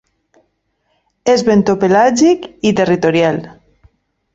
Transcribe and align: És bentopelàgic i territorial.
És 1.35 1.45
bentopelàgic 1.51 2.51
i 2.71 2.77
territorial. 2.83 3.43